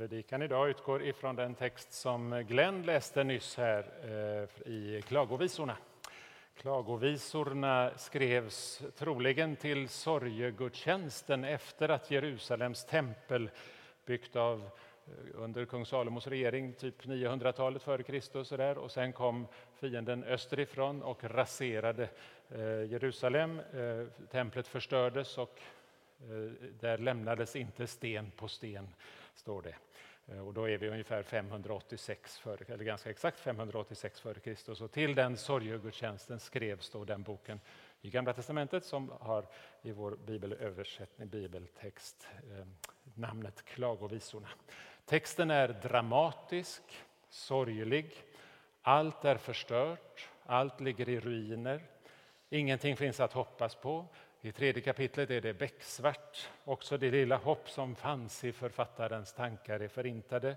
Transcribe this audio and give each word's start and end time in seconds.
Predikan 0.00 0.42
idag 0.42 0.70
utgår 0.70 1.02
ifrån 1.02 1.36
den 1.36 1.54
text 1.54 1.92
som 1.92 2.44
Glenn 2.48 2.82
läste 2.82 3.24
nyss 3.24 3.56
här 3.56 3.84
eh, 4.02 4.72
i 4.72 5.02
Klagovisorna. 5.02 5.76
Klagovisorna 6.56 7.90
skrevs 7.96 8.82
troligen 8.96 9.56
till 9.56 9.88
sorgegudstjänsten 9.88 11.44
efter 11.44 11.88
att 11.88 12.10
Jerusalems 12.10 12.84
tempel 12.84 13.50
byggt 14.06 14.36
av 14.36 14.70
eh, 15.06 15.12
under 15.34 15.64
kung 15.64 15.86
Salomos 15.86 16.26
regering, 16.26 16.72
typ 16.72 17.04
900-talet 17.04 17.82
före 17.82 18.02
Kristus. 18.02 18.52
Och, 18.52 18.58
där. 18.58 18.78
och 18.78 18.90
sen 18.90 19.12
kom 19.12 19.46
fienden 19.80 20.24
österifrån 20.24 21.02
och 21.02 21.24
raserade 21.24 22.08
eh, 22.48 22.84
Jerusalem. 22.84 23.62
Templet 24.30 24.66
förstördes 24.66 25.38
och 25.38 25.60
där 26.80 26.98
lämnades 26.98 27.56
inte 27.56 27.86
sten 27.86 28.30
på 28.36 28.48
sten 28.48 28.88
står 29.34 29.62
det. 29.62 29.74
Eh, 30.30 30.46
och 30.46 30.54
då 30.54 30.68
är 30.68 30.78
vi 30.78 30.88
ungefär 30.88 31.22
586, 31.22 32.38
för, 32.38 32.70
eller 32.70 32.84
ganska 32.84 33.10
exakt 33.10 33.40
586 33.40 34.20
före 34.20 34.40
Kristus. 34.40 34.80
Och 34.80 34.92
till 34.92 35.14
den 35.14 35.36
sorgegudstjänsten 35.36 36.40
skrevs 36.40 36.90
då 36.90 37.04
den 37.04 37.22
boken 37.22 37.60
i 38.00 38.10
Gamla 38.10 38.32
Testamentet 38.32 38.84
som 38.84 39.12
har 39.20 39.46
i 39.82 39.92
vår 39.92 40.16
bibelöversättning, 40.26 41.28
bibeltext, 41.28 42.28
eh, 42.50 42.66
namnet 43.14 43.64
Klagovisorna. 43.64 44.48
Texten 45.04 45.50
är 45.50 45.68
dramatisk, 45.68 46.82
sorglig, 47.28 48.24
allt 48.82 49.24
är 49.24 49.36
förstört, 49.36 50.28
allt 50.46 50.80
ligger 50.80 51.08
i 51.08 51.20
ruiner, 51.20 51.82
ingenting 52.50 52.96
finns 52.96 53.20
att 53.20 53.32
hoppas 53.32 53.74
på. 53.74 54.06
I 54.42 54.52
tredje 54.52 54.82
kapitlet 54.82 55.30
är 55.30 55.40
det 55.40 55.54
becksvart. 55.54 56.48
Också 56.64 56.98
det 56.98 57.10
lilla 57.10 57.36
hopp 57.36 57.70
som 57.70 57.96
fanns 57.96 58.44
i 58.44 58.52
författarens 58.52 59.32
tankar 59.32 59.80
är 59.80 59.88
förintade. 59.88 60.56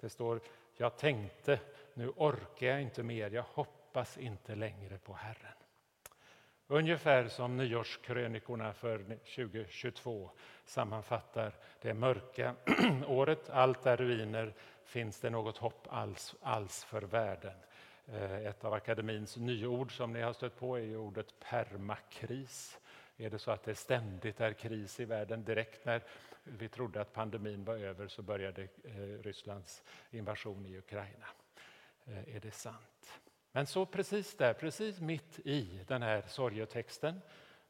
Det 0.00 0.08
står 0.08 0.40
jag 0.76 0.96
tänkte, 0.96 1.60
nu 1.94 2.08
orkar 2.08 2.66
jag 2.66 2.82
inte 2.82 3.02
mer, 3.02 3.30
jag 3.30 3.42
hoppas 3.42 4.18
inte 4.18 4.54
längre 4.54 4.98
på 4.98 5.12
Herren. 5.12 5.54
Ungefär 6.66 7.28
som 7.28 7.56
nyårskrönikorna 7.56 8.72
för 8.72 8.98
2022 9.36 10.30
sammanfattar 10.64 11.52
det 11.80 11.94
mörka 11.94 12.54
året. 13.06 13.50
Allt 13.50 13.86
är 13.86 13.96
ruiner. 13.96 14.54
Finns 14.84 15.20
det 15.20 15.30
något 15.30 15.56
hopp 15.58 15.86
alls, 15.90 16.34
alls 16.40 16.84
för 16.84 17.02
världen? 17.02 17.56
Eh, 18.06 18.46
ett 18.46 18.64
av 18.64 18.72
akademins 18.72 19.36
nyord 19.36 19.96
som 19.96 20.12
ni 20.12 20.20
har 20.20 20.32
stött 20.32 20.58
på 20.58 20.78
är 20.78 20.96
ordet 20.96 21.40
permakris. 21.50 22.78
Är 23.16 23.30
det 23.30 23.38
så 23.38 23.50
att 23.50 23.62
det 23.62 23.74
ständigt 23.74 24.40
är 24.40 24.52
kris 24.52 25.00
i 25.00 25.04
världen? 25.04 25.44
Direkt 25.44 25.84
när 25.84 26.02
vi 26.44 26.68
trodde 26.68 27.00
att 27.00 27.12
pandemin 27.12 27.64
var 27.64 27.76
över 27.76 28.08
så 28.08 28.22
började 28.22 28.62
eh, 28.62 29.22
Rysslands 29.22 29.82
invasion 30.10 30.66
i 30.66 30.78
Ukraina. 30.78 31.26
Eh, 32.04 32.36
är 32.36 32.40
det 32.40 32.50
sant? 32.50 33.20
Men 33.52 33.66
så 33.66 33.86
precis 33.86 34.36
där, 34.36 34.54
precis 34.54 35.00
mitt 35.00 35.38
i 35.38 35.80
den 35.86 36.02
här 36.02 36.22
sorgetexten, 36.26 37.20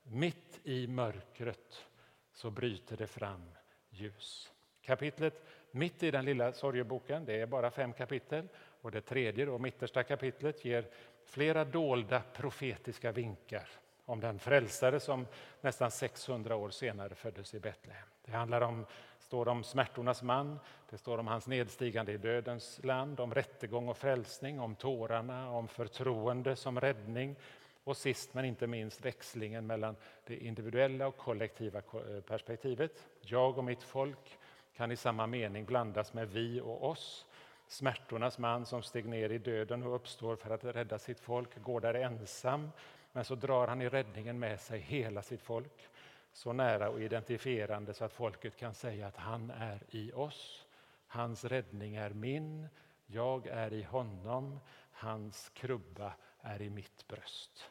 mitt 0.03 0.61
i 0.65 0.87
mörkret, 0.87 1.87
så 2.33 2.51
bryter 2.51 2.97
det 2.97 3.07
fram 3.07 3.51
ljus. 3.91 4.53
Kapitlet 4.83 5.45
mitt 5.71 6.03
i 6.03 6.11
den 6.11 6.25
lilla 6.25 6.53
sorgeboken, 6.53 7.25
det 7.25 7.41
är 7.41 7.47
bara 7.47 7.71
fem 7.71 7.93
kapitel, 7.93 8.49
och 8.57 8.91
det 8.91 9.01
tredje 9.01 9.47
och 9.47 9.61
mittersta 9.61 10.03
kapitlet 10.03 10.65
ger 10.65 10.87
flera 11.25 11.65
dolda 11.65 12.23
profetiska 12.33 13.13
vinkar 13.13 13.69
om 14.13 14.21
den 14.21 14.39
frälsare 14.39 15.01
som 15.01 15.27
nästan 15.61 15.91
600 15.91 16.57
år 16.57 16.71
senare 16.71 17.15
föddes 17.15 17.55
i 17.55 17.61
Betlehem. 17.61 18.07
Det 18.25 18.33
handlar 18.33 18.61
om, 18.61 18.87
står 19.19 19.49
om 19.49 19.65
smärtornas 19.65 20.23
man, 20.23 20.59
det 20.91 20.99
står 20.99 21.19
om 21.19 21.27
hans 21.27 21.47
nedstigande 21.47 22.13
i 22.13 22.17
dödens 22.17 22.81
land, 22.83 23.21
om 23.21 23.35
rättegång 23.35 23.89
och 23.89 23.97
frälsning, 23.97 24.61
om 24.61 24.75
tårarna, 24.75 25.51
om 25.51 25.69
förtroende 25.69 26.57
som 26.57 26.81
räddning 26.81 27.37
och 27.85 27.97
sist 27.97 28.35
men 28.35 28.45
inte 28.45 28.67
minst 28.67 29.05
växlingen 29.05 29.67
mellan 29.67 29.97
det 30.27 30.37
individuella 30.37 31.07
och 31.07 31.17
kollektiva 31.17 31.79
eh, 31.79 32.21
perspektivet. 32.21 33.07
Jag 33.21 33.59
och 33.59 33.65
mitt 33.65 33.83
folk 33.83 34.39
kan 34.77 34.93
i 34.93 34.97
samma 34.97 35.27
mening 35.27 35.65
blandas 35.65 36.13
med 36.13 36.29
vi 36.29 36.61
och 36.61 36.91
oss. 36.91 37.27
Smärtornas 37.69 38.39
man 38.39 38.67
som 38.67 38.83
steg 38.83 39.07
ner 39.07 39.31
i 39.31 39.39
döden 39.39 39.83
och 39.83 39.95
uppstår 39.95 40.37
för 40.37 40.51
att 40.51 40.65
rädda 40.65 40.99
sitt 40.99 41.21
folk 41.21 41.63
går 41.63 41.81
där 41.81 41.95
ensam 41.95 42.71
men 43.13 43.25
så 43.25 43.35
drar 43.35 43.67
han 43.67 43.83
i 43.83 43.89
räddningen 43.89 44.39
med 44.39 44.61
sig 44.61 44.81
hela 44.81 45.23
sitt 45.23 45.43
folk 45.43 45.89
så 46.33 46.53
nära 46.53 46.91
och 46.91 47.03
identifierande 47.03 47.95
så 47.95 48.05
att 48.05 48.13
folket 48.13 48.57
kan 48.57 48.75
säga 48.75 49.07
att 49.07 49.17
han 49.17 49.51
är 49.51 49.83
i 49.91 50.13
oss. 50.13 50.67
Hans 51.07 51.45
räddning 51.45 51.97
är 51.97 52.11
min, 52.11 52.69
jag 53.07 53.47
är 53.47 53.73
i 53.73 53.83
honom, 53.83 54.61
hans 54.93 55.51
krubba 55.55 56.13
är 56.41 56.63
i 56.63 56.71
mitt 56.71 57.09
bröst. 57.09 57.71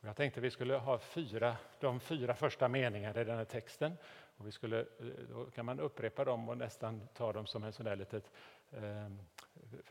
Och 0.00 0.08
jag 0.08 0.16
tänkte 0.16 0.40
vi 0.40 0.50
skulle 0.50 0.74
ha 0.74 0.98
fyra, 0.98 1.56
de 1.80 2.00
fyra 2.00 2.34
första 2.34 2.68
meningarna 2.68 3.20
i 3.20 3.24
den 3.24 3.36
här 3.36 3.44
texten. 3.44 3.96
Och 4.36 4.46
vi 4.46 4.52
skulle, 4.52 4.80
eh, 4.80 4.86
då 5.28 5.50
kan 5.50 5.66
man 5.66 5.80
upprepa 5.80 6.24
dem 6.24 6.48
och 6.48 6.58
nästan 6.58 7.08
ta 7.14 7.32
dem 7.32 7.46
som 7.46 7.64
en 7.64 7.72
sån 7.72 7.86
där 7.86 7.96
litet 7.96 8.30
eh, 8.70 9.10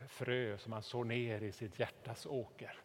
frö 0.08 0.58
som 0.58 0.70
man 0.70 0.82
sår 0.82 1.04
ner 1.04 1.42
i 1.42 1.52
sitt 1.52 1.78
hjärtas 1.78 2.26
åker. 2.26 2.80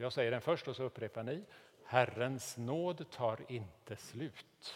Jag 0.00 0.12
säger 0.12 0.30
den 0.30 0.40
först 0.40 0.68
och 0.68 0.76
så 0.76 0.82
upprepar 0.82 1.22
ni. 1.22 1.42
Herrens 1.84 2.56
nåd 2.56 3.10
tar 3.10 3.38
inte 3.48 3.96
slut. 3.96 4.74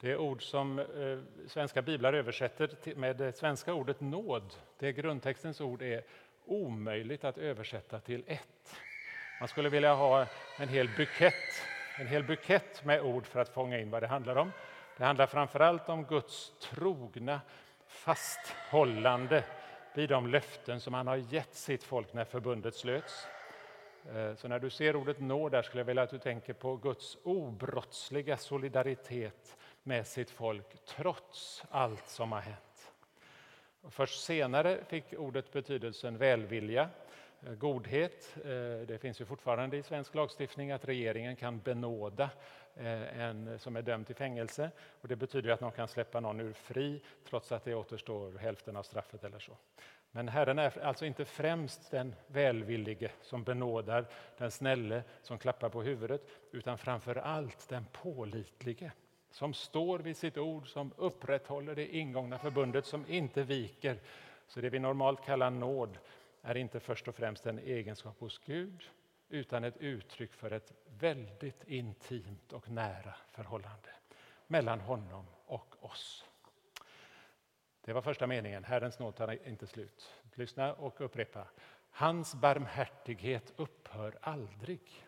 Det 0.00 0.16
ord 0.16 0.42
som 0.42 0.78
eh, 0.78 1.18
svenska 1.48 1.82
biblar 1.82 2.12
översätter 2.12 2.94
med 2.96 3.16
det 3.16 3.32
svenska 3.32 3.74
ordet 3.74 4.00
nåd, 4.00 4.54
det 4.78 4.92
grundtextens 4.92 5.60
ord 5.60 5.82
är 5.82 6.04
omöjligt 6.44 7.24
att 7.24 7.38
översätta 7.38 8.00
till 8.00 8.24
ett. 8.26 8.74
Man 9.40 9.48
skulle 9.48 9.68
vilja 9.68 9.94
ha 9.94 10.26
en 10.58 10.68
hel 10.68 10.88
bukett, 10.96 11.62
en 11.98 12.06
hel 12.06 12.24
bukett 12.24 12.84
med 12.84 13.00
ord 13.00 13.26
för 13.26 13.40
att 13.40 13.48
fånga 13.48 13.78
in 13.78 13.90
vad 13.90 14.02
det 14.02 14.06
handlar 14.06 14.36
om. 14.36 14.52
Det 14.96 15.04
handlar 15.04 15.26
framför 15.26 15.60
allt 15.60 15.88
om 15.88 16.04
Guds 16.04 16.52
trogna 16.60 17.40
fasthållande 17.86 19.44
vid 19.98 20.08
de 20.08 20.26
löften 20.26 20.80
som 20.80 20.94
han 20.94 21.06
har 21.06 21.16
gett 21.16 21.54
sitt 21.54 21.82
folk 21.82 22.12
när 22.12 22.24
förbundet 22.24 22.74
slöts. 22.74 23.26
Eh, 24.14 24.34
så 24.34 24.48
när 24.48 24.58
du 24.58 24.70
ser 24.70 24.96
ordet 24.96 25.20
nåd 25.20 25.52
där 25.52 25.62
skulle 25.62 25.80
jag 25.80 25.86
vilja 25.86 26.02
att 26.02 26.10
du 26.10 26.18
tänker 26.18 26.52
på 26.52 26.76
Guds 26.76 27.18
obrottsliga 27.22 28.36
solidaritet 28.36 29.56
med 29.82 30.06
sitt 30.06 30.30
folk 30.30 30.84
trots 30.86 31.64
allt 31.70 32.08
som 32.08 32.32
har 32.32 32.40
hänt. 32.40 32.92
Först 33.88 34.24
senare 34.24 34.84
fick 34.88 35.12
ordet 35.12 35.52
betydelsen 35.52 36.18
välvilja, 36.18 36.88
Eh, 37.46 37.54
godhet. 37.54 38.36
Eh, 38.36 38.86
det 38.86 38.98
finns 39.00 39.20
ju 39.20 39.24
fortfarande 39.24 39.76
i 39.76 39.82
svensk 39.82 40.14
lagstiftning 40.14 40.70
att 40.70 40.84
regeringen 40.84 41.36
kan 41.36 41.58
benåda 41.58 42.30
eh, 42.76 43.20
en 43.20 43.58
som 43.58 43.76
är 43.76 43.82
dömd 43.82 44.06
till 44.06 44.16
fängelse. 44.16 44.70
Och 45.00 45.08
det 45.08 45.16
betyder 45.16 45.50
att 45.50 45.60
någon 45.60 45.72
kan 45.72 45.88
släppa 45.88 46.20
någon 46.20 46.40
ur 46.40 46.52
fri 46.52 47.02
trots 47.28 47.52
att 47.52 47.64
det 47.64 47.74
återstår 47.74 48.38
hälften 48.38 48.76
av 48.76 48.82
straffet 48.82 49.24
eller 49.24 49.38
så. 49.38 49.52
Men 50.10 50.28
Herren 50.28 50.58
är 50.58 50.78
alltså 50.78 51.06
inte 51.06 51.24
främst 51.24 51.90
den 51.90 52.14
välvillige 52.26 53.10
som 53.22 53.44
benådar, 53.44 54.04
den 54.38 54.50
snälle 54.50 55.02
som 55.22 55.38
klappar 55.38 55.68
på 55.68 55.82
huvudet, 55.82 56.22
utan 56.52 56.78
framför 56.78 57.16
allt 57.16 57.68
den 57.68 57.86
pålitlige 57.92 58.92
som 59.30 59.54
står 59.54 59.98
vid 59.98 60.16
sitt 60.16 60.38
ord, 60.38 60.68
som 60.68 60.92
upprätthåller 60.96 61.74
det 61.74 61.96
ingångna 61.96 62.38
förbundet, 62.38 62.86
som 62.86 63.04
inte 63.08 63.42
viker. 63.42 63.98
Så 64.48 64.60
det 64.60 64.70
vi 64.70 64.78
normalt 64.78 65.24
kallar 65.24 65.50
nåd 65.50 65.98
är 66.48 66.56
inte 66.56 66.80
först 66.80 67.08
och 67.08 67.14
främst 67.14 67.46
en 67.46 67.58
egenskap 67.58 68.20
hos 68.20 68.38
Gud, 68.38 68.84
utan 69.28 69.64
ett 69.64 69.76
uttryck 69.76 70.32
för 70.32 70.50
ett 70.50 70.72
väldigt 70.98 71.64
intimt 71.64 72.52
och 72.52 72.70
nära 72.70 73.14
förhållande 73.30 73.90
mellan 74.46 74.80
honom 74.80 75.26
och 75.46 75.84
oss. 75.84 76.24
Det 77.80 77.92
var 77.92 78.02
första 78.02 78.26
meningen. 78.26 78.64
Herrens 78.64 78.98
nåd 78.98 79.16
tar 79.16 79.48
inte 79.48 79.66
slut. 79.66 80.14
Lyssna 80.34 80.72
och 80.74 81.00
upprepa. 81.00 81.46
Hans 81.90 82.34
barmhärtighet 82.34 83.52
upphör 83.56 84.18
aldrig. 84.20 85.07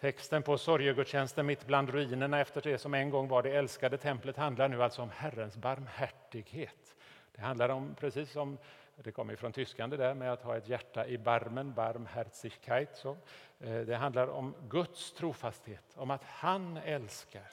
Texten 0.00 0.42
på 0.42 0.58
sorgegudstjänsten 0.58 1.46
mitt 1.46 1.66
bland 1.66 1.90
ruinerna 1.90 2.40
efter 2.40 2.60
det 2.60 2.78
som 2.78 2.94
en 2.94 3.10
gång 3.10 3.28
var 3.28 3.42
det 3.42 3.50
älskade 3.50 3.96
templet 3.98 4.36
handlar 4.36 4.68
nu 4.68 4.82
alltså 4.82 5.02
om 5.02 5.10
Herrens 5.10 5.56
barmhärtighet. 5.56 6.96
Det 7.32 7.40
handlar 7.40 7.68
om, 7.68 7.94
precis 8.00 8.30
som 8.30 8.58
det 8.96 9.12
kommer 9.12 9.36
från 9.36 9.52
tyskan 9.52 9.90
det 9.90 9.96
där 9.96 10.14
med 10.14 10.32
att 10.32 10.42
ha 10.42 10.56
ett 10.56 10.68
hjärta 10.68 11.06
i 11.06 11.18
barmen, 11.18 11.74
barmherzigkeit. 11.74 12.96
Så. 12.96 13.16
Eh, 13.60 13.80
det 13.80 13.96
handlar 13.96 14.28
om 14.28 14.54
Guds 14.68 15.12
trofasthet, 15.12 15.84
om 15.94 16.10
att 16.10 16.24
han 16.24 16.76
älskar. 16.76 17.50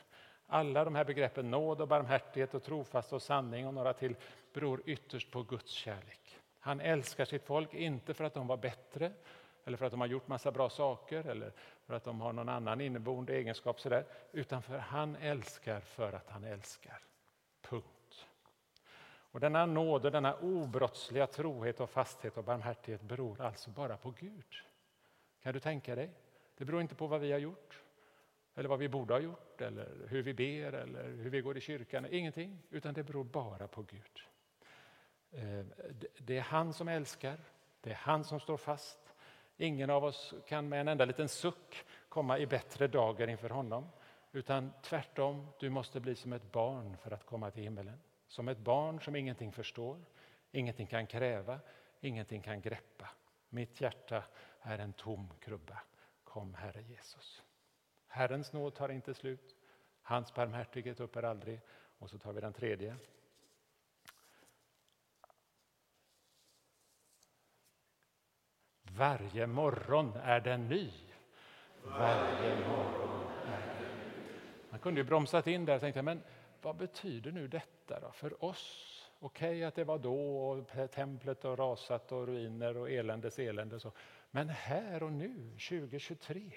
Alla 0.48 0.86
de 0.86 0.96
här 0.96 1.06
begreppen, 1.06 1.52
nåd 1.52 1.82
och 1.82 1.88
barmhärtighet 1.88 2.54
och 2.54 2.64
trofast 2.64 3.14
och 3.14 3.22
sanning 3.22 3.68
och 3.68 3.74
några 3.74 3.94
till, 3.94 4.16
beror 4.54 4.82
ytterst 4.86 5.32
på 5.32 5.44
Guds 5.44 5.72
kärlek. 5.72 6.40
Han 6.60 6.82
älskar 6.82 7.26
sitt 7.26 7.46
folk, 7.46 7.74
inte 7.74 8.14
för 8.14 8.24
att 8.24 8.34
de 8.34 8.48
var 8.48 8.58
bättre 8.58 9.12
eller 9.66 9.78
för 9.78 9.86
att 9.86 9.92
de 9.92 10.00
har 10.00 10.08
gjort 10.08 10.28
massa 10.28 10.52
bra 10.52 10.70
saker 10.70 11.28
eller 11.28 11.54
för 11.86 11.94
att 11.94 12.04
de 12.04 12.22
har 12.22 12.34
någon 12.34 12.50
annan 12.50 12.82
inneboende 12.82 13.34
egenskap. 13.34 13.80
Sådär, 13.80 14.06
utan 14.32 14.62
för 14.62 14.78
han 14.78 15.16
älskar 15.16 15.80
för 15.80 16.14
att 16.14 16.30
han 16.30 16.44
älskar. 16.44 17.00
Punkt. 17.62 18.28
Och 19.32 19.40
denna 19.40 19.66
nåd 19.66 20.06
och 20.06 20.12
denna 20.12 20.36
obrottsliga 20.36 21.28
trohet 21.28 21.80
och 21.80 21.90
fasthet 21.90 22.38
och 22.38 22.44
barmhärtighet 22.44 23.02
beror 23.02 23.42
alltså 23.42 23.70
bara 23.70 23.98
på 23.98 24.12
Gud. 24.12 24.56
Kan 25.42 25.54
du 25.54 25.60
tänka 25.60 25.96
dig? 25.96 26.12
Det 26.58 26.66
beror 26.66 26.82
inte 26.82 26.96
på 26.96 27.08
vad 27.08 27.22
vi 27.22 27.32
har 27.32 27.40
gjort 27.40 27.82
eller 28.56 28.70
vad 28.70 28.80
vi 28.80 28.90
borde 28.90 29.14
ha 29.14 29.20
gjort 29.20 29.62
eller 29.62 30.08
hur 30.08 30.24
vi 30.24 30.34
ber 30.34 30.74
eller 30.74 31.04
hur 31.04 31.30
vi 31.30 31.42
går 31.42 31.58
i 31.58 31.62
kyrkan. 31.62 32.06
Ingenting, 32.12 32.62
utan 32.70 32.94
det 32.94 33.04
beror 33.04 33.24
bara 33.24 33.68
på 33.68 33.82
Gud. 33.82 34.22
Eh, 35.32 35.66
det 36.18 36.38
är 36.38 36.42
han 36.42 36.74
som 36.74 36.88
älskar, 36.88 37.38
det 37.82 37.90
är 37.90 37.96
han 37.96 38.24
som 38.24 38.40
står 38.40 38.58
fast. 38.58 39.05
Ingen 39.58 39.90
av 39.90 40.04
oss 40.04 40.34
kan 40.48 40.70
med 40.70 40.82
en 40.82 40.88
enda 40.88 41.06
liten 41.06 41.30
suck 41.30 41.86
komma 42.10 42.40
i 42.40 42.48
bättre 42.48 42.88
dagar 42.88 43.28
inför 43.28 43.50
honom. 43.50 43.90
Utan 44.32 44.72
tvärtom, 44.82 45.48
du 45.60 45.70
måste 45.70 46.00
bli 46.00 46.16
som 46.16 46.34
ett 46.34 46.52
barn 46.52 46.98
för 46.98 47.12
att 47.12 47.26
komma 47.26 47.52
till 47.52 47.64
himmelen. 47.64 48.00
Som 48.28 48.48
ett 48.48 48.58
barn 48.58 49.02
som 49.02 49.16
ingenting 49.16 49.52
förstår, 49.52 50.06
ingenting 50.52 50.88
kan 50.88 51.08
kräva, 51.08 51.60
ingenting 52.00 52.42
kan 52.42 52.62
greppa. 52.62 53.10
Mitt 53.50 53.82
hjärta 53.82 54.24
är 54.62 54.80
en 54.80 54.94
tom 54.94 55.34
krubba. 55.40 55.80
Kom, 56.24 56.54
Herre 56.54 56.82
Jesus. 56.82 57.44
Herrens 58.08 58.54
nåd 58.54 58.76
tar 58.76 58.90
inte 58.90 59.14
slut. 59.14 59.56
Hans 60.02 60.34
barmhärtighet 60.34 61.00
upphör 61.00 61.24
aldrig. 61.24 61.60
Och 62.00 62.10
så 62.10 62.18
tar 62.18 62.34
vi 62.34 62.42
den 62.42 62.54
tredje. 62.54 62.96
Varje 68.98 69.48
morgon 69.48 70.14
är 70.24 70.40
den 70.40 70.68
ny. 70.68 70.92
Varje 71.84 72.56
morgon 72.56 73.28
är 73.48 73.68
den 73.68 73.98
ny. 73.98 74.26
Man 74.70 74.80
kunde 74.80 75.02
ju 75.02 75.06
bromsat 75.06 75.48
in 75.48 75.66
där 75.66 75.76
och 75.76 75.82
tänkte, 75.82 76.02
men 76.02 76.22
vad 76.62 76.76
betyder 76.76 77.32
nu 77.32 77.48
detta 77.48 78.00
då 78.00 78.12
för 78.12 78.44
oss? 78.44 78.92
Okej 79.20 79.50
okay, 79.50 79.64
att 79.64 79.76
det 79.76 79.84
var 79.84 79.98
då 79.98 80.50
och 80.50 80.92
templet 80.92 81.44
har 81.44 81.58
rasat 81.58 82.12
och 82.12 82.28
ruiner 82.28 82.78
och 82.78 82.90
eländes 82.90 83.40
elände. 83.40 83.80
Så. 83.80 83.92
Men 84.32 84.50
här 84.50 85.04
och 85.04 85.12
nu, 85.12 85.50
2023, 85.50 86.52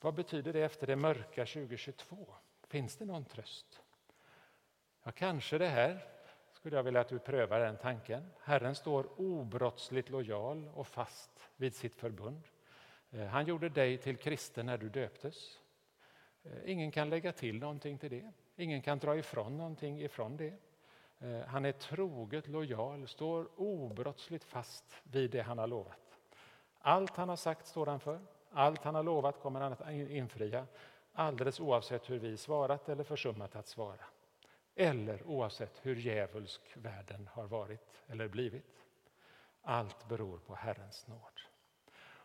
vad 0.00 0.14
betyder 0.14 0.52
det 0.52 0.62
efter 0.62 0.86
det 0.86 0.96
mörka 0.96 1.46
2022? 1.46 2.34
Finns 2.68 2.96
det 2.96 3.04
någon 3.04 3.24
tröst? 3.24 3.82
Ja, 5.02 5.12
kanske 5.12 5.58
det 5.58 5.68
här 5.68 6.04
skulle 6.60 6.76
jag 6.76 6.82
vilja 6.82 7.00
att 7.00 7.08
du 7.08 7.18
prövar 7.18 7.60
den 7.60 7.76
tanken. 7.76 8.30
Herren 8.42 8.74
står 8.74 9.20
obrottsligt 9.20 10.10
lojal 10.10 10.70
och 10.74 10.86
fast 10.86 11.48
vid 11.56 11.74
sitt 11.74 11.94
förbund. 11.94 12.42
Eh, 13.10 13.26
han 13.26 13.46
gjorde 13.46 13.68
dig 13.68 13.98
till 13.98 14.16
kristen 14.16 14.66
när 14.66 14.78
du 14.78 14.88
döptes. 14.88 15.58
Eh, 16.42 16.70
ingen 16.70 16.90
kan 16.90 17.10
lägga 17.10 17.32
till 17.32 17.58
någonting 17.58 17.98
till 17.98 18.10
det. 18.10 18.32
Ingen 18.56 18.82
kan 18.82 18.98
dra 18.98 19.16
ifrån 19.16 19.56
någonting 19.56 20.02
ifrån 20.02 20.36
det. 20.36 20.54
Eh, 21.18 21.46
han 21.46 21.64
är 21.64 21.72
troget 21.72 22.48
lojal, 22.48 23.08
står 23.08 23.48
obrottsligt 23.56 24.44
fast 24.44 25.02
vid 25.02 25.30
det 25.30 25.42
han 25.42 25.58
har 25.58 25.66
lovat. 25.66 26.18
Allt 26.78 27.16
han 27.16 27.28
har 27.28 27.36
sagt 27.36 27.66
står 27.66 27.86
han 27.86 28.00
för. 28.00 28.20
Allt 28.50 28.84
han 28.84 28.94
har 28.94 29.02
lovat 29.02 29.40
kommer 29.40 29.60
han 29.60 29.72
att 29.72 29.90
infria 29.90 30.66
alldeles 31.12 31.60
oavsett 31.60 32.10
hur 32.10 32.18
vi 32.18 32.36
svarat 32.36 32.88
eller 32.88 33.04
försummat 33.04 33.56
att 33.56 33.66
svara. 33.66 34.04
Eller 34.74 35.22
oavsett 35.26 35.86
hur 35.86 35.96
djävulsk 35.96 36.60
världen 36.74 37.28
har 37.32 37.46
varit 37.46 38.02
eller 38.08 38.28
blivit. 38.28 38.84
Allt 39.62 40.08
beror 40.08 40.38
på 40.38 40.54
Herrens 40.54 41.06
nåd. 41.06 41.40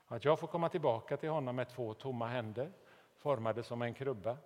Att 0.07 0.25
jag 0.25 0.39
får 0.39 0.47
komma 0.47 0.69
tillbaka 0.69 1.17
till 1.17 1.29
honom 1.29 1.55
med 1.55 1.69
två 1.69 1.93
tomma 1.93 2.27
händer, 2.27 2.71
formade 3.15 3.63
som 3.63 3.81
en 3.81 3.93
krubba. 3.93 4.37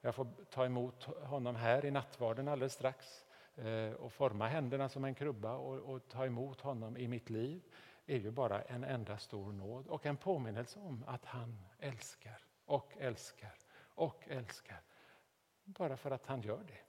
Jag 0.00 0.14
får 0.14 0.26
ta 0.50 0.64
emot 0.64 1.04
honom 1.04 1.56
här 1.56 1.84
i 1.84 1.90
nattvarden 1.90 2.48
alldeles 2.48 2.72
strax 2.72 3.24
eh, 3.56 3.92
och 3.92 4.12
forma 4.12 4.48
händerna 4.48 4.88
som 4.88 5.04
en 5.04 5.14
krubba 5.14 5.56
och, 5.56 5.94
och 5.94 6.08
ta 6.08 6.26
emot 6.26 6.60
honom 6.60 6.96
i 6.96 7.08
mitt 7.08 7.30
liv 7.30 7.62
är 8.06 8.16
ju 8.16 8.30
bara 8.30 8.62
en 8.62 8.84
enda 8.84 9.18
stor 9.18 9.52
nåd 9.52 9.86
och 9.86 10.06
en 10.06 10.16
påminnelse 10.16 10.78
om 10.78 11.04
att 11.06 11.24
han 11.24 11.58
älskar 11.78 12.40
och 12.64 12.92
älskar 12.98 13.54
och 13.78 14.28
älskar. 14.28 14.80
Bara 15.64 15.96
för 15.96 16.10
att 16.10 16.26
han 16.26 16.42
gör 16.42 16.64
det. 16.66 16.85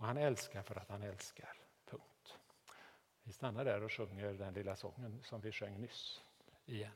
Och 0.00 0.06
han 0.06 0.16
älskar 0.16 0.62
för 0.62 0.74
att 0.74 0.88
han 0.88 1.02
älskar. 1.02 1.52
Punkt. 1.84 2.38
Vi 3.22 3.32
stannar 3.32 3.64
där 3.64 3.82
och 3.82 3.92
sjunger 3.92 4.32
den 4.32 4.54
lilla 4.54 4.76
sången 4.76 5.22
som 5.22 5.40
vi 5.40 5.52
sjöng 5.52 5.80
nyss 5.80 6.20
igen. 6.66 6.92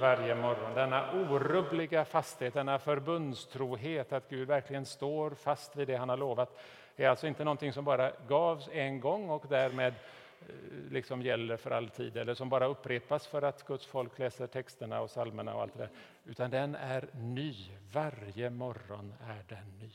Varje 0.00 0.34
morgon. 0.34 0.74
Denna 0.74 1.12
orubbliga 1.12 2.04
fasthet, 2.04 2.54
denna 2.54 2.78
förbundstrohet, 2.78 4.12
att 4.12 4.28
Gud 4.28 4.48
verkligen 4.48 4.86
står 4.86 5.30
fast 5.30 5.76
vid 5.76 5.88
det 5.88 5.96
han 5.96 6.08
har 6.08 6.16
lovat, 6.16 6.58
är 6.96 7.08
alltså 7.08 7.26
inte 7.26 7.44
någonting 7.44 7.72
som 7.72 7.84
bara 7.84 8.12
gavs 8.28 8.68
en 8.72 9.00
gång 9.00 9.30
och 9.30 9.44
därmed 9.48 9.94
eh, 10.40 10.54
liksom 10.90 11.22
gäller 11.22 11.56
för 11.56 11.70
all 11.70 11.88
tid, 11.88 12.16
eller 12.16 12.34
som 12.34 12.48
bara 12.48 12.66
upprepas 12.66 13.26
för 13.26 13.42
att 13.42 13.66
Guds 13.66 13.86
folk 13.86 14.18
läser 14.18 14.46
texterna 14.46 15.00
och 15.00 15.10
salmerna 15.10 15.54
och 15.54 15.62
allt 15.62 15.74
det 15.74 15.78
där. 15.78 15.90
Utan 16.24 16.50
den 16.50 16.74
är 16.74 17.08
ny. 17.12 17.54
Varje 17.92 18.50
morgon 18.50 19.14
är 19.20 19.44
den 19.48 19.78
ny. 19.78 19.92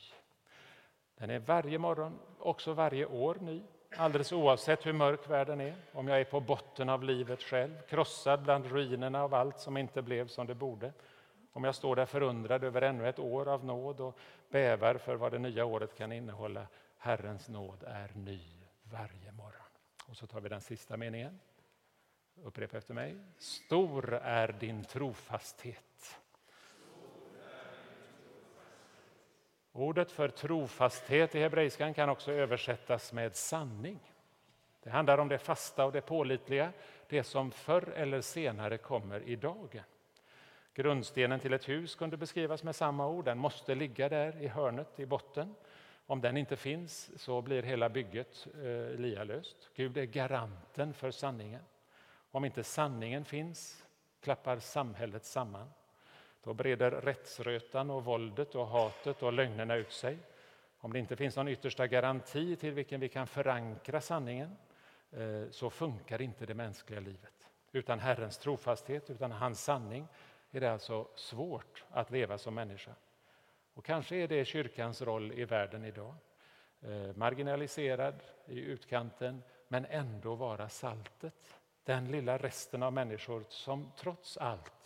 Den 1.18 1.30
är 1.30 1.40
varje 1.40 1.78
morgon, 1.78 2.20
också 2.40 2.74
varje 2.74 3.06
år, 3.06 3.38
ny. 3.40 3.62
Alldeles 3.96 4.32
oavsett 4.32 4.86
hur 4.86 4.94
mörk 4.94 5.30
världen 5.30 5.62
är, 5.62 5.76
om 5.92 6.08
jag 6.08 6.20
är 6.20 6.24
på 6.24 6.40
botten 6.40 6.90
av 6.90 7.04
livet 7.04 7.44
själv, 7.44 7.82
krossad 7.90 8.44
bland 8.44 8.66
ruinerna 8.66 9.24
av 9.24 9.34
allt 9.34 9.60
som 9.60 9.78
inte 9.78 10.02
blev 10.02 10.28
som 10.28 10.48
det 10.48 10.56
borde. 10.56 10.94
Om 11.54 11.64
jag 11.64 11.76
står 11.76 11.96
där 11.96 12.06
förundrad 12.06 12.64
över 12.64 12.82
ännu 12.82 13.10
ett 13.10 13.20
år 13.20 13.48
av 13.48 13.66
nåd 13.66 14.00
och 14.00 14.18
bävar 14.50 14.96
för 14.96 15.16
vad 15.16 15.32
det 15.32 15.40
nya 15.40 15.66
året 15.66 15.96
kan 15.96 16.12
innehålla. 16.12 16.68
Herrens 16.98 17.50
nåd 17.50 17.84
är 17.88 18.12
ny 18.16 18.42
varje 18.84 19.32
morgon. 19.32 19.68
Och 20.08 20.18
så 20.18 20.28
tar 20.28 20.42
vi 20.42 20.50
den 20.50 20.62
sista 20.62 20.98
meningen. 20.98 21.40
Upprepa 22.44 22.78
efter 22.78 22.94
mig. 22.94 23.18
Stor 23.38 24.14
är 24.14 24.56
din 24.60 24.84
trofasthet. 24.84 26.20
Ordet 29.80 30.12
för 30.12 30.30
trofasthet 30.30 31.36
i 31.36 31.40
hebreiskan 31.40 31.94
kan 31.94 32.10
också 32.10 32.32
översättas 32.32 33.14
med 33.14 33.36
sanning. 33.36 34.00
Det 34.84 34.90
handlar 34.90 35.18
om 35.18 35.28
det 35.28 35.38
fasta 35.38 35.86
och 35.86 35.92
det 35.92 36.02
pålitliga, 36.02 36.72
det 37.08 37.24
som 37.24 37.52
förr 37.52 37.90
eller 37.96 38.22
senare 38.22 38.78
kommer 38.78 39.20
i 39.22 39.36
dagen. 39.36 39.84
Grundstenen 40.74 41.40
till 41.40 41.54
ett 41.54 41.70
hus 41.70 41.96
kunde 41.96 42.18
beskrivas 42.18 42.64
med 42.64 42.76
samma 42.76 43.08
ord. 43.08 43.26
Den 43.26 43.38
måste 43.38 43.76
ligga 43.76 44.10
där 44.10 44.42
i 44.42 44.48
hörnet, 44.48 45.00
i 45.00 45.06
botten. 45.06 45.56
Om 46.06 46.22
den 46.22 46.38
inte 46.38 46.56
finns 46.56 47.22
så 47.22 47.42
blir 47.42 47.64
hela 47.64 47.90
bygget 47.90 48.48
eh, 48.54 49.00
lialöst. 49.00 49.70
Gud 49.76 49.98
är 49.98 50.06
garanten 50.06 50.94
för 50.94 51.12
sanningen. 51.12 51.64
Om 52.32 52.46
inte 52.46 52.64
sanningen 52.64 53.26
finns, 53.26 53.86
klappar 54.22 54.60
samhället 54.60 55.26
samman. 55.26 55.70
Då 56.44 56.54
breder 56.54 56.92
rättsrötan 56.92 57.90
och 57.90 58.06
våldet 58.06 58.56
och 58.56 58.68
hatet 58.68 59.24
och 59.24 59.34
lögnerna 59.34 59.76
ut 59.76 59.92
sig. 59.92 60.18
Om 60.78 60.94
det 60.94 61.00
inte 61.00 61.16
finns 61.16 61.36
någon 61.36 61.48
yttersta 61.48 61.88
garanti 61.88 62.56
till 62.56 62.74
vilken 62.74 63.00
vi 63.00 63.10
kan 63.10 63.28
förankra 63.28 64.02
sanningen 64.02 64.58
eh, 65.12 65.50
så 65.52 65.70
funkar 65.70 66.22
inte 66.22 66.46
det 66.46 66.54
mänskliga 66.54 67.00
livet. 67.00 67.34
Utan 67.72 68.00
Herrens 68.00 68.38
trofasthet, 68.38 69.10
utan 69.10 69.32
hans 69.32 69.64
sanning 69.64 70.08
är 70.52 70.60
det 70.60 70.72
alltså 70.72 71.08
svårt 71.16 71.84
att 71.90 72.12
leva 72.12 72.38
som 72.38 72.56
människa. 72.56 72.92
Och 73.74 73.86
kanske 73.86 74.16
är 74.16 74.28
det 74.28 74.46
kyrkans 74.46 75.02
roll 75.02 75.32
i 75.32 75.46
världen 75.46 75.86
idag. 75.86 76.16
Eh, 76.82 77.16
marginaliserad, 77.16 78.16
i 78.46 78.60
utkanten, 78.60 79.44
men 79.68 79.86
ändå 79.86 80.36
vara 80.36 80.70
saltet. 80.70 81.60
Den 81.84 82.12
lilla 82.12 82.38
resten 82.38 82.84
av 82.84 82.94
människor 82.94 83.44
som 83.50 83.92
trots 83.98 84.38
allt 84.38 84.79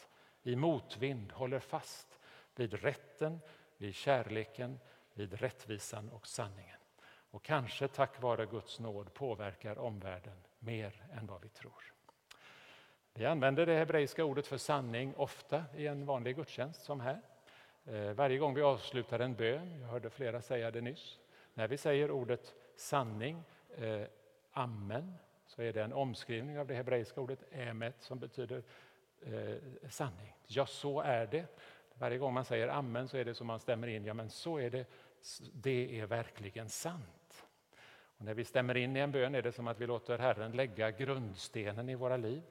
i 0.44 0.56
motvind 0.56 1.32
håller 1.32 1.60
fast 1.60 2.20
vid 2.56 2.74
rätten, 2.74 3.40
vid 3.78 3.96
kärleken, 3.96 4.80
vid 5.14 5.34
rättvisan 5.34 6.10
och 6.10 6.28
sanningen. 6.28 6.78
Och 7.32 7.44
kanske 7.44 7.88
tack 7.88 8.22
vare 8.22 8.46
Guds 8.46 8.80
nåd 8.80 9.14
påverkar 9.14 9.80
omvärlden 9.80 10.38
mer 10.60 11.04
än 11.12 11.28
vad 11.28 11.42
vi 11.42 11.50
tror. 11.50 11.94
Vi 13.14 13.26
använder 13.26 13.66
det 13.66 13.74
hebreiska 13.74 14.26
ordet 14.26 14.48
för 14.48 14.58
sanning 14.58 15.16
ofta 15.16 15.64
i 15.76 15.88
en 15.88 16.06
vanlig 16.06 16.36
gudstjänst 16.36 16.84
som 16.84 17.00
här. 17.00 17.22
Eh, 17.86 18.12
varje 18.12 18.38
gång 18.38 18.54
vi 18.54 18.62
avslutar 18.62 19.20
en 19.20 19.36
bön, 19.36 19.80
jag 19.82 19.88
hörde 19.88 20.10
flera 20.10 20.42
säga 20.42 20.72
det 20.72 20.82
nyss, 20.82 21.20
när 21.54 21.68
vi 21.68 21.78
säger 21.78 22.12
ordet 22.12 22.56
sanning, 22.76 23.44
eh, 23.78 24.02
amen, 24.52 25.14
så 25.46 25.62
är 25.62 25.74
det 25.74 25.84
en 25.84 25.94
omskrivning 25.94 26.60
av 26.60 26.68
det 26.68 26.74
hebreiska 26.76 27.22
ordet 27.22 27.44
emet 27.52 27.96
som 28.00 28.20
betyder 28.20 28.64
eh, 29.26 29.90
sanning. 29.90 30.36
Ja, 30.48 30.66
så 30.66 31.02
är 31.02 31.28
det. 31.28 31.46
Varje 31.94 32.18
gång 32.18 32.34
man 32.34 32.46
säger 32.46 32.68
amen 32.68 33.08
så 33.08 33.18
är 33.18 33.26
det 33.26 33.34
som 33.34 33.48
man 33.48 33.60
stämmer 33.60 33.88
in, 33.88 34.06
ja 34.06 34.14
men 34.14 34.30
så 34.30 34.58
är 34.58 34.70
det, 34.70 34.88
det 35.54 36.00
är 36.00 36.06
verkligen 36.06 36.70
sant. 36.70 37.46
Och 38.18 38.26
när 38.26 38.34
vi 38.34 38.46
stämmer 38.46 38.78
in 38.78 38.98
i 38.98 39.00
en 39.00 39.12
bön 39.12 39.36
är 39.36 39.42
det 39.42 39.52
som 39.52 39.68
att 39.68 39.80
vi 39.80 39.88
låter 39.88 40.18
Herren 40.18 40.52
lägga 40.52 40.92
grundstenen 40.92 41.90
i 41.90 41.96
våra 41.96 42.18
liv. 42.18 42.42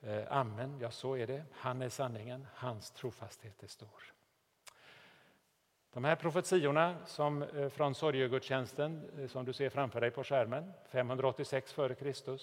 Eh, 0.00 0.32
amen, 0.32 0.78
ja 0.80 0.90
så 0.90 1.16
är 1.16 1.26
det. 1.26 1.44
Han 1.52 1.82
är 1.82 1.88
sanningen, 1.88 2.46
hans 2.54 2.90
trofasthet 2.90 3.62
är 3.62 3.66
stor. 3.66 4.14
De 5.92 6.04
här 6.04 6.16
profetiorna 6.16 6.96
som, 7.06 7.42
eh, 7.42 7.68
från 7.68 7.94
sorgegudstjänsten 7.94 9.10
eh, 9.18 9.26
som 9.26 9.44
du 9.44 9.52
ser 9.52 9.70
framför 9.70 10.00
dig 10.00 10.10
på 10.10 10.24
skärmen, 10.24 10.72
586 10.88 11.74
f.Kr 11.78 12.38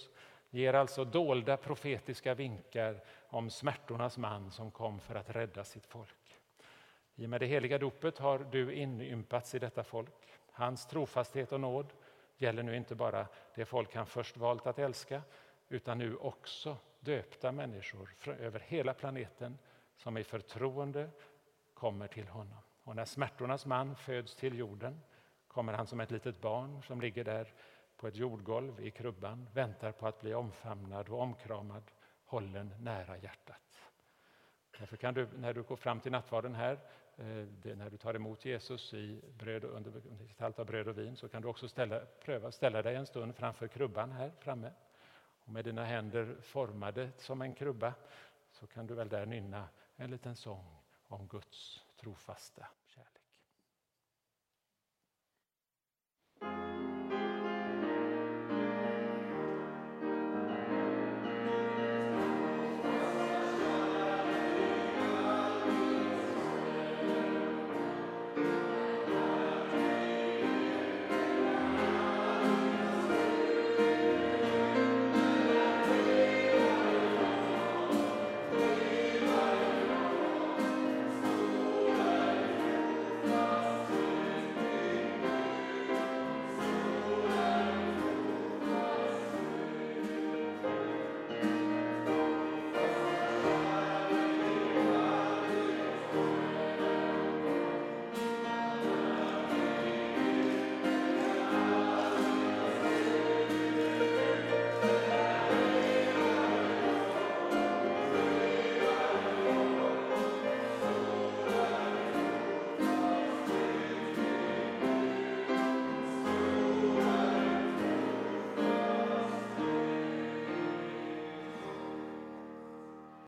ger 0.51 0.73
alltså 0.73 1.05
dolda 1.05 1.57
profetiska 1.57 2.33
vinkar 2.33 3.03
om 3.27 3.49
smärtornas 3.49 4.17
man 4.17 4.51
som 4.51 4.71
kom 4.71 4.99
för 4.99 5.15
att 5.15 5.29
rädda 5.29 5.63
sitt 5.63 5.85
folk. 5.85 6.39
I 7.15 7.25
och 7.25 7.29
med 7.29 7.41
det 7.41 7.45
heliga 7.45 7.77
dopet 7.77 8.17
har 8.17 8.39
du 8.39 8.73
inympats 8.73 9.55
i 9.55 9.59
detta 9.59 9.83
folk. 9.83 10.39
Hans 10.51 10.85
trofasthet 10.87 11.51
och 11.51 11.59
nåd 11.59 11.93
gäller 12.37 12.63
nu 12.63 12.75
inte 12.75 12.95
bara 12.95 13.27
det 13.55 13.65
folk 13.65 13.95
han 13.95 14.05
först 14.05 14.37
valt 14.37 14.67
att 14.67 14.79
älska 14.79 15.21
utan 15.69 15.97
nu 15.97 16.15
också 16.15 16.77
döpta 16.99 17.51
människor 17.51 18.09
över 18.39 18.59
hela 18.59 18.93
planeten 18.93 19.57
som 19.97 20.17
i 20.17 20.23
förtroende 20.23 21.09
kommer 21.73 22.07
till 22.07 22.27
honom. 22.27 22.57
Och 22.83 22.95
när 22.95 23.05
smärtornas 23.05 23.65
man 23.65 23.95
föds 23.95 24.35
till 24.35 24.57
jorden 24.57 25.01
kommer 25.47 25.73
han 25.73 25.87
som 25.87 25.99
ett 25.99 26.11
litet 26.11 26.41
barn 26.41 26.83
som 26.83 27.01
ligger 27.01 27.23
där 27.23 27.53
på 28.01 28.07
ett 28.07 28.15
jordgolv 28.15 28.85
i 28.85 28.91
krubban, 28.91 29.47
väntar 29.53 29.91
på 29.91 30.07
att 30.07 30.21
bli 30.21 30.33
omfamnad 30.33 31.09
och 31.09 31.19
omkramad, 31.19 31.83
hållen 32.25 32.73
nära 32.79 33.17
hjärtat. 33.17 33.79
Därför 34.79 34.97
kan 34.97 35.13
du, 35.13 35.27
när 35.37 35.53
du 35.53 35.63
går 35.63 35.75
fram 35.75 35.99
till 35.99 36.11
nattvarden 36.11 36.55
här, 36.55 36.73
eh, 37.17 37.75
när 37.75 37.89
du 37.89 37.97
tar 37.97 38.13
emot 38.13 38.45
Jesus 38.45 38.93
i 38.93 39.21
bröd, 39.39 39.63
under 39.63 40.01
gestalt 40.27 40.59
av 40.59 40.65
bröd 40.65 40.87
och 40.87 40.97
vin, 40.97 41.15
så 41.15 41.29
kan 41.29 41.41
du 41.41 41.47
också 41.47 41.67
ställa, 41.67 41.99
pröva 42.05 42.51
ställa 42.51 42.81
dig 42.81 42.95
en 42.95 43.05
stund 43.05 43.35
framför 43.35 43.67
krubban 43.67 44.11
här 44.11 44.31
framme. 44.39 44.71
Och 45.45 45.49
med 45.49 45.65
dina 45.65 45.85
händer 45.85 46.35
formade 46.41 47.09
som 47.17 47.41
en 47.41 47.53
krubba 47.53 47.93
så 48.51 48.67
kan 48.67 48.87
du 48.87 48.93
väl 48.93 49.09
där 49.09 49.25
nynna 49.25 49.69
en 49.95 50.11
liten 50.11 50.35
sång 50.35 50.75
om 51.07 51.27
Guds 51.27 51.85
trofasta 51.99 52.67
kärlek. 52.85 53.20